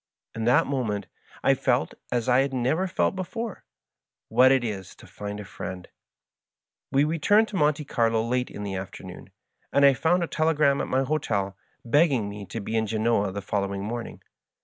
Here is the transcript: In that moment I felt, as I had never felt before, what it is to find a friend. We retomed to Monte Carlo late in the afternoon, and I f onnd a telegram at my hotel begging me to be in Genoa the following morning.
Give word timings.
In 0.33 0.45
that 0.45 0.65
moment 0.65 1.05
I 1.43 1.53
felt, 1.53 1.93
as 2.11 2.27
I 2.27 2.39
had 2.39 2.53
never 2.55 2.87
felt 2.87 3.15
before, 3.15 3.65
what 4.29 4.51
it 4.51 4.63
is 4.63 4.95
to 4.95 5.05
find 5.05 5.39
a 5.39 5.45
friend. 5.45 5.87
We 6.91 7.03
retomed 7.03 7.49
to 7.49 7.55
Monte 7.55 7.85
Carlo 7.85 8.23
late 8.23 8.49
in 8.49 8.63
the 8.63 8.73
afternoon, 8.73 9.29
and 9.71 9.85
I 9.85 9.89
f 9.89 10.01
onnd 10.01 10.23
a 10.23 10.27
telegram 10.27 10.81
at 10.81 10.87
my 10.87 11.03
hotel 11.03 11.55
begging 11.85 12.29
me 12.29 12.47
to 12.47 12.59
be 12.59 12.75
in 12.75 12.87
Genoa 12.87 13.31
the 13.31 13.43
following 13.43 13.83
morning. 13.83 14.23